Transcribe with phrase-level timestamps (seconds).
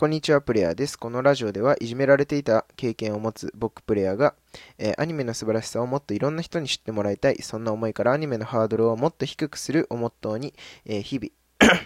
[0.00, 0.98] こんにちは、プレイヤーです。
[0.98, 4.34] このラジオではいじめられていた経験を持つ僕プレイヤーが、
[4.78, 10.54] えー、アニメの素晴らしさをもっといろんな人に知ってもらいたい、そんな思いからアニメのハードルをもっと低くするをモットーに、
[10.86, 11.74] えー、日々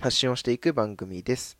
[0.00, 1.56] 発信をしていく番組です。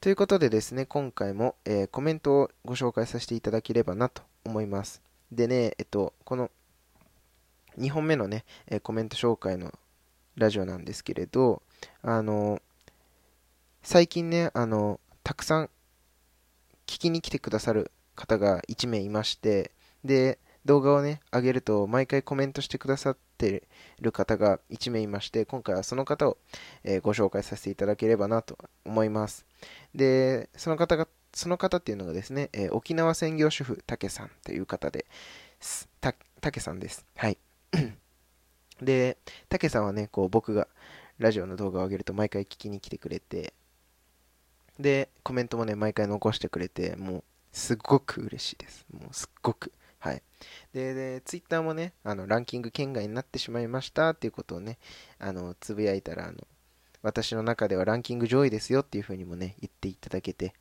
[0.00, 5.02] ということでですね、今回も、えー、コメントをご紹介させていただければなと思います。
[5.32, 6.48] でね、えっと、この
[7.76, 9.76] 2本目のね、えコメント紹介の
[10.36, 11.60] ラジオなんですけれど、
[12.02, 12.62] あの、
[13.82, 15.70] 最近ね、あの、たくさん
[16.86, 19.72] 聞きに来てくださる方が1名いまして、
[20.04, 23.64] で、動画をね、上げると毎回コメントしてくださって
[24.00, 26.36] る方が1名いまして、今回はその方を、
[26.84, 29.46] えー、ご紹介させていただければなと思います。
[29.94, 35.06] で、その方が、その方っていうのがですね、えー、沖縄専業主婦たけさんという方で、
[36.00, 37.06] た、たけさんです。
[37.16, 37.38] はい。
[38.82, 39.16] で、
[39.48, 40.68] たけさんはね、こう僕が
[41.18, 43.54] ラジオの動画を上げると毎回聞きに来てくれて、
[44.80, 48.86] で、コメントもね、毎回残してくれて、もう、すっごく嬉しいです。
[48.92, 49.72] もう、すっごく。
[49.98, 50.22] はい。
[50.72, 54.78] で、で、ツイッターもね、あの、ランキング圏外になってしまいましたっていうことをね、
[55.18, 56.38] あの、つぶやいたら、あの、
[57.02, 60.54] 私の中ではランキング上位ですよっていう風にもね、言っていただけて、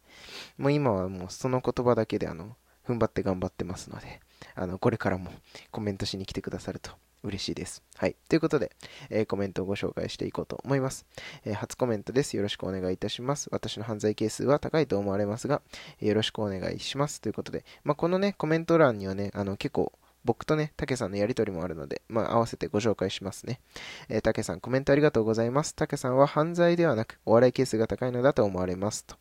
[0.57, 4.19] もう今はもうその言葉だけで、あの、踏ん張って頑張ってますので、
[4.55, 5.31] あの、これからも
[5.71, 6.91] コメントしに来てくださると
[7.23, 7.83] 嬉しいです。
[7.95, 8.15] はい。
[8.29, 8.71] ということで、
[9.09, 11.05] えー、コメントをご紹介していこうと思います、
[11.45, 12.35] えー、初コメントです。
[12.37, 13.49] よろしくお願いいたします。
[13.51, 15.61] 私の犯罪係数は高いと思われますが、
[15.99, 17.21] えー、よろしくお願いします。
[17.21, 19.91] ということで、まあ、このね、コメント欄にはね、あの、結構、
[20.25, 23.61] 僕とね、たけさんのやりとりもあるので、まあ、合わせてご紹介しますね。
[24.09, 25.73] え、たけさん、コメントありがとうございます。
[25.75, 29.05] たけさんは犯罪ではなく、お笑い係数が高いのだと思われます。
[29.05, 29.15] と。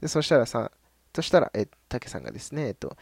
[0.00, 0.72] でそしたらさ、
[1.14, 2.96] そしたら、えたけさんがですね、えっと、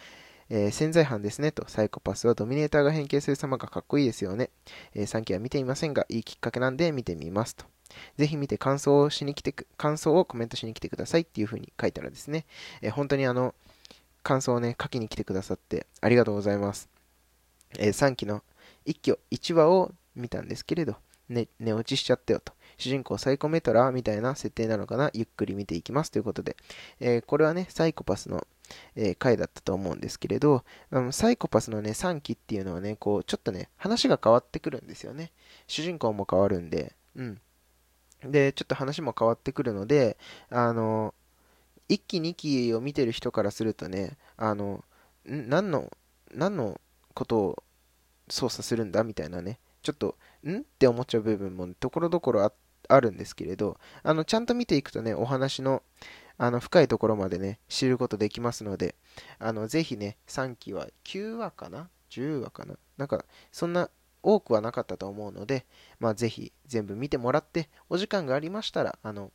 [0.50, 4.50] えー、潜在犯ですねと、サイコパスはドミネーターが変形する様がかっこいいですよね。
[4.94, 7.64] えー、3期は見ていませんが、いいきっかけなんで見てみますと。
[8.18, 12.46] ぜひ見て感想をしに来て感想をコメントしに来てくださいっていう風に書いたらですね、
[12.82, 13.54] えー、本当にあの、
[14.22, 16.88] 感想をね、書きに来てくださってありがとうございます。
[17.78, 18.42] えー、3期の
[18.84, 20.96] 一挙1話を見たんですけれど、
[21.28, 22.52] ね、寝落ちしちゃったよと。
[22.80, 25.10] 主人公サイコメトラーみたいな設定なのかな？
[25.12, 26.56] ゆっくり見ていきますということで、
[26.98, 28.46] えー、これはね、サイコパスの、
[28.96, 35.30] えー、回だったと思うんですけれど、あのサイコパスのね、3期っていうのはね、こう、ちょっとね、話が変わってくるんですよね。
[35.66, 37.40] 主人公も変わるんで、うん。
[38.24, 40.16] で、ちょっと話も変わってくるので、
[40.48, 41.14] あの、
[41.90, 44.84] 1期2期を見てる人からするとね、あの、
[45.26, 45.90] 何の、
[46.32, 46.80] 何の
[47.12, 47.62] ことを
[48.28, 50.58] 操作するんだみたいなね、ちょっと、ん？
[50.58, 52.52] って思っちゃう部分もところどころあっ
[52.94, 55.82] あるんですけれど、あの、ちゃんと見ていくとね、お話の、
[56.38, 58.94] あの、深いところまでね、知ることできますので、
[59.38, 62.76] あの、ぜひね、3期は9話かな ?10 話かな？
[62.96, 63.90] なんか、そんな
[64.22, 65.66] 多くはなかったと思うので、
[65.98, 69.32] まあ、ぜひ全部見てもらって、お時間がありましたら、あの、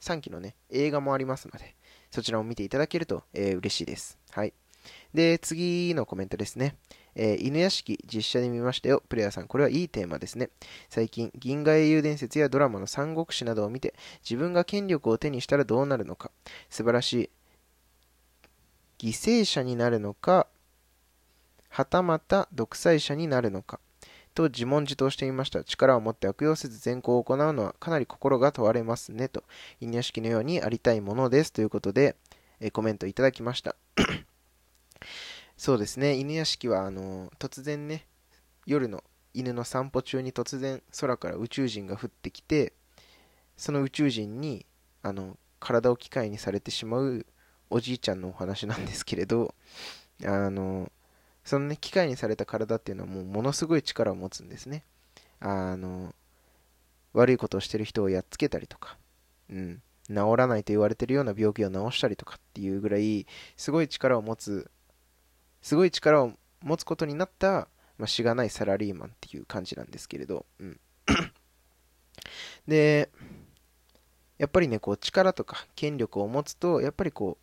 [0.00, 1.76] 3期のね、映画もありますので、
[2.10, 4.18] そちらを見ていただけると、えー、嬉しいです。
[4.30, 4.52] はい。
[5.14, 6.76] で、次のコメントですね。
[7.14, 9.02] えー、犬屋敷実写で見ましたよ。
[9.08, 10.50] プレイヤーさん、これはいいテーマですね。
[10.88, 16.30] 最近、銀河英雄伝説やドラマの三国志などを見て、自分が権力を手にしたらどうなるのか、
[16.70, 17.30] 素晴らしい
[19.02, 20.46] 犠牲者になるのか、
[21.68, 23.80] はたまた独裁者になるのか、
[24.34, 25.64] と自問自答していました。
[25.64, 29.28] 力を持って悪用せず善行を行うのはかなり心が問われますね。
[29.28, 29.44] と、
[29.80, 31.52] 犬屋敷のようにありたいものです。
[31.52, 32.16] ということで、
[32.60, 33.76] えー、コメントいただきました。
[35.62, 38.04] そうですね、犬屋敷はあの突然ね、
[38.66, 42.72] 夜の犬の散歩中に突然空から宇宙人が降ってきて、
[43.56, 44.66] その宇宙人に
[45.04, 47.24] あの体を機械にされてしまう
[47.70, 49.54] おじいちゃんのお話なんですけれど、
[50.24, 50.90] あの
[51.44, 54.82] そのね、機械にされた体っていうのはもうものすごい力を持つんですね。
[55.38, 56.12] あの
[57.12, 58.98] 悪いことをしてる人をやっつけたりとか、
[59.48, 64.68] うん、治らないと言われてるような病気を治したりとかっていうぐらいすごい力を持つ
[65.62, 67.68] すごい力を持つことになった、
[67.98, 70.80] まあ、しがないサラリーマンっていう感じなんですけれど、うん。
[72.66, 73.10] で、
[74.38, 77.38] やっぱりね、こう力とか権力を持つと、やっぱりこ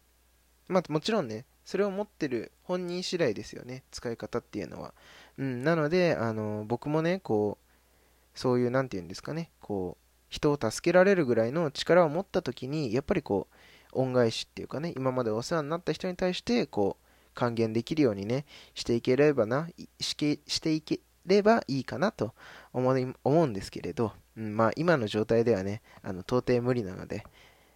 [0.70, 4.94] う、まあもちろんね、それを持ってる本人次第ですよね、使い方っていうのは。
[5.38, 13.56] うん、なので、あの、僕もね、こう、そういう、なんて言うんですかね、こう、人を助けられるぐらいの力を持った時に、やっぱりこう、
[13.94, 17.09] 恩返しっていうかね、今までお世話になった人に対して、こう、
[17.40, 19.70] 還元できるようにね、していければな、
[20.02, 22.36] ししていければいいかなと
[22.74, 27.24] 思い思うんですけれど、うん、まあ今の状態ではね、あの到底無理なので、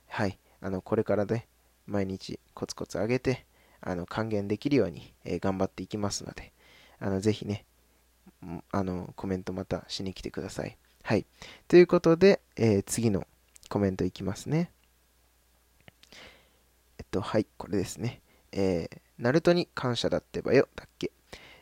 [0.10, 1.48] はい、あのこれからね、
[1.88, 3.46] 毎日コツコツ上げて、
[3.80, 6.52] あの還元できるように、えー、頑張っていきますので、
[7.00, 7.64] あのぜひね、
[8.72, 10.78] あのコメントまたしに来てください。
[11.04, 11.26] はい。
[11.70, 13.26] ということで、えー、次の
[13.70, 14.72] コメントいきますね。
[16.98, 18.20] えっと、はい、これですね。
[18.52, 21.12] えー、ナルトに感謝だってばよ、だっけ。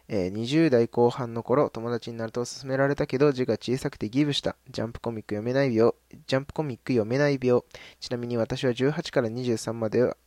[0.08, 4.56] えー、20代後半の頃、友達にナルトを勧められたけど、字が小さくてギブした。
[4.70, 5.94] ジャンプコミック読めない病。
[6.28, 7.62] ジャンプコミック読めない病。
[8.00, 10.18] ちなみに私は18から23までは、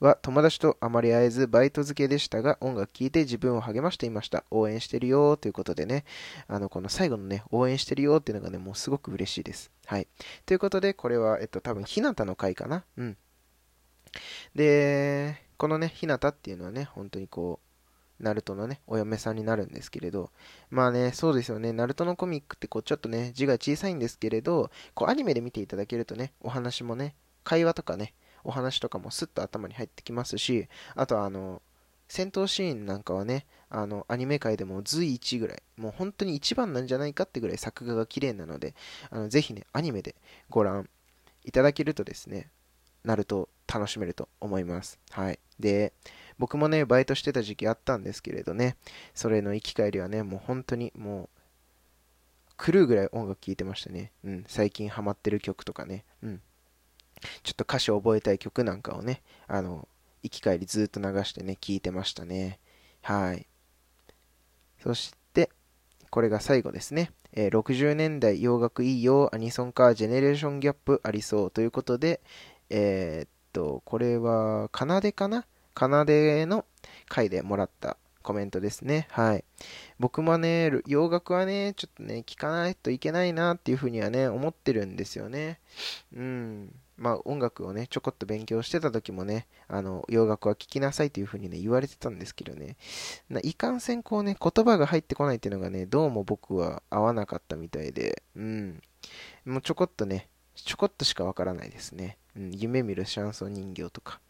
[0.00, 6.04] は友達とあまり会えずバイト付けでしたが音楽聴いて自分を励ましていました応援してるよということでね
[6.48, 10.08] あのこの最後のね応援してるよっていうのがねもうすごく嬉しいですはい
[10.46, 13.16] ということでこれはえっと多分ひなたの回かなうん
[14.54, 17.58] でこのねひなたっていうのはね本当にこ
[18.20, 20.30] うナルトのね、お嫁さんになるんですけれど、
[20.68, 27.14] まあね、そうですよね、ナルトのコミックってこうちょっとね、字が小さいんですけれど、こうアニメで見ていただけるとね、お話もね、
[27.44, 28.12] 会話とかね、
[28.44, 31.62] お話とかもスッと頭に入ってきますし、あとあの、
[32.08, 38.74] 戦闘シーンなんかはね、あの、アニメ界でも随一ぐらい、もう本当に一番なんじゃないかってぐらい作画が綺麗なので、
[39.08, 40.14] あのぜひね、アニメで
[40.50, 40.90] ご覧
[41.42, 42.50] いただけるとですね、
[43.04, 44.98] なると楽しめると思います。
[45.10, 45.38] はい。
[45.58, 45.92] で、
[46.38, 48.76] 僕もね、バイトしてた時期あったんですけれどね、
[49.14, 54.12] それの行き帰りはね、もう本当にもう、狂うぐらい音楽聴いてましたね。
[54.24, 56.04] うん、最近ハマってる曲とかね。
[56.22, 56.40] うん。
[57.42, 59.88] ちょっと歌詞を覚えたい曲なんかをね、あの、
[60.22, 62.60] 行き帰りずっと流してね、聴いてましたね。
[63.02, 63.46] はい。
[64.82, 65.50] そして、
[66.10, 67.10] これが最後ですね。
[67.32, 72.20] えー、60年代洋楽いいよ、アニソンか、ジェネレーションギャップありそうということで、
[72.70, 75.46] えー、と、これは、かなでかな？
[75.72, 76.66] かなでの
[77.08, 79.08] 回でもらったコメントですね。
[79.10, 79.44] はい。
[79.98, 85.58] 僕もね、洋楽はね、ちょっとね、聞かないといけないなっていうふうにはね、思ってるんですよね。
[86.14, 86.74] うん。
[86.96, 92.76] まあ音楽をね、ちょこっと勉強してた時もね、あの、洋楽は聴きなさいというふうにね、言われてたんですけどね、
[93.42, 98.80] いかんせんこうね、言葉が入ってこないっていうのがね、どうも僕は合わなかったみたいで、うん。
[99.44, 102.16] もうちょこっとね、ちょこっとしかわからないですね。
[102.36, 104.20] うん、夢見るシャンソン人形とか、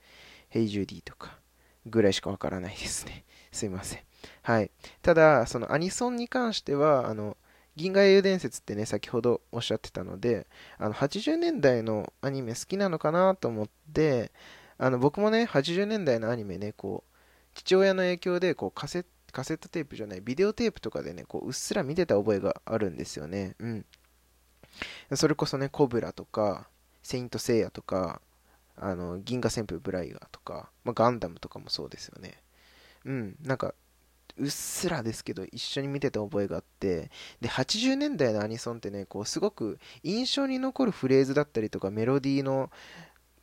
[0.48, 1.38] ヘイジュディとか、
[1.86, 3.24] ぐらいしかわからないですね。
[3.52, 4.00] すいません。
[4.42, 4.70] はい。
[5.02, 7.36] ただ、そのアニソンに関しては、あの、
[7.76, 10.46] 銀河英雄伝説ってね、先ほどおっしゃってたので、
[10.78, 14.32] あの、80年代のアニメ好きなのかなと思って、
[14.78, 17.14] あの、僕もね、80年代のアニメね、こう、
[17.54, 23.56] 父親の影響で、こう、カセカセットテープじゃない、ビデオテープとかでね、こう、うっすら見てた覚えがあるんですよね。
[23.58, 23.86] うん。
[25.14, 26.68] それこそね、コブラとか、
[27.04, 28.20] セイントセイヤとか、
[28.76, 32.42] あの、銀河旋風ブライガーとか、まあ、ガンダムとかもそうですよね。
[33.04, 33.74] うん、なんか、
[34.36, 37.10] うっすらですけど、一緒に見てた覚えがあって、
[37.40, 42.70] で、80年代のアニソンってね、こう、すごく印象に残るフレーズだったりとか、メロディーの、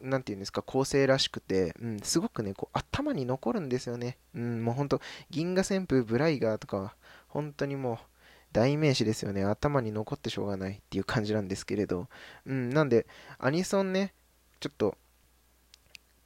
[0.01, 4.17] なんていうんですか、構成らしくて、うん、すごくね、こう、頭に残るんですよね。
[4.33, 4.99] うん、もうほんと、
[5.29, 6.95] 銀河旋風ブライガーとかは、
[7.27, 7.97] 本当にもう、
[8.51, 9.43] 代名詞ですよね。
[9.43, 12.07] 頭に残ってしょうがないっていう感じなんですけれど。
[12.45, 13.07] うん、なんで、
[13.39, 14.13] アニソンね、
[14.59, 14.97] ちょっと、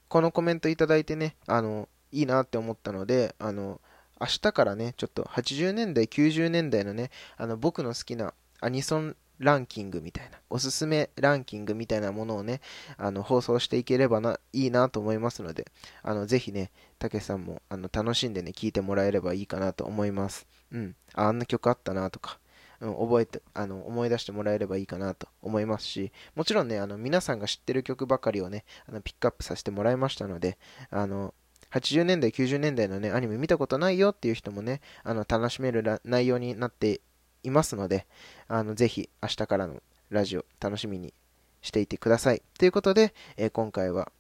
[0.08, 3.82] このコメントいただいてね、あの、いいなって思ったので、あの、
[4.20, 12.62] 明日からね、ちょっと80年代、90年代のね、あの、僕の好きなアニソンランキングみたいな、おすすめランキングみたいなものをね、
[12.98, 15.68] あの、放送していければな、いいなと思いますので、
[16.04, 20.48] あの、ぜひね、たけしさんも、あの、楽しんでね、聞いてもらえればいいかなと思います。
[20.72, 20.96] うん。
[21.14, 22.40] あ、あんな曲あったなとか、
[22.80, 30.58] うん、覚えて、あの、思い出してもらえればいいかなと思いますし、もちろんね、あの、皆さんが知ってる曲ばかりをね、あの、ピックアップさせてもらいましたので、
[30.90, 31.34] あの、
[31.72, 37.02] 80年代、90年代のね、アニメ見たことないよっていう人もね、あの、楽しめる内容になって
[37.46, 38.06] いますので、
[38.48, 41.14] あの、ぜひ明日からのラジオ楽しみに
[41.62, 42.42] していてください。
[42.58, 44.12] ということで、えー、今回は、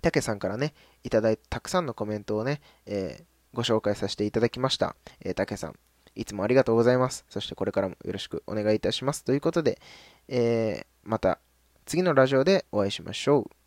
[0.00, 4.96] たけさんからね、いただいたたくさんのコメントをね、えー、ご紹介させていただきました。
[5.20, 5.78] えー、たけさん、
[6.14, 7.24] いつもありがとうございます。
[7.28, 9.24] そしてこれからもよろしくお願いいたします。
[9.24, 9.80] ということで、
[10.28, 11.38] え、また
[11.86, 13.61] 次のラジオでお会いしましょう。